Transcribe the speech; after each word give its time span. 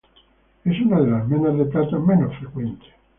Es 0.65 0.81
una 0.83 0.99
de 0.99 1.11
las 1.11 1.27
menas 1.27 1.55
de 1.59 1.65
plata 1.65 1.95
menos 1.99 2.35
frecuentes. 2.39 2.89